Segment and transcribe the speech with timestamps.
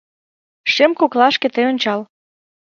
[0.73, 2.01] Шем кожлашке тый ончал: